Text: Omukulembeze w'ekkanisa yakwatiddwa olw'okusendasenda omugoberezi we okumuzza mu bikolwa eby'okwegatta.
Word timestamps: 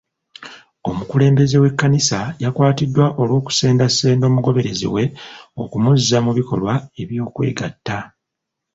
Omukulembeze 0.89 1.55
w'ekkanisa 1.61 2.19
yakwatiddwa 2.43 3.05
olw'okusendasenda 3.21 4.25
omugoberezi 4.27 4.87
we 4.95 5.03
okumuzza 5.63 6.17
mu 6.25 6.31
bikolwa 6.39 6.73
eby'okwegatta. 7.01 7.97